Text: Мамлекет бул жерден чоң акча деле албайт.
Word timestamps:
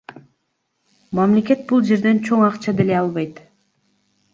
Мамлекет 1.21 1.63
бул 1.73 1.85
жерден 1.93 2.25
чоң 2.31 2.45
акча 2.51 2.77
деле 2.83 3.01
албайт. 3.05 3.49